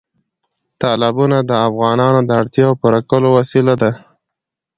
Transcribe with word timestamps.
تالابونه 0.81 1.37
د 1.49 1.51
افغانانو 1.67 2.19
د 2.25 2.31
اړتیاوو 2.41 2.79
پوره 2.81 3.01
کولو 3.09 3.29
وسیله 3.37 3.73
ده. 3.81 3.91